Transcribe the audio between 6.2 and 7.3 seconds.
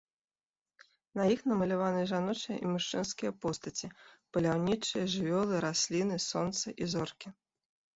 сонца і зоркі.